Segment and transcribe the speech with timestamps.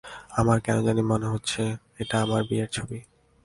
[0.31, 1.61] আমার কেন জানি মনে হচ্ছে,
[1.99, 2.99] এটা আমার বিয়ের ছবি।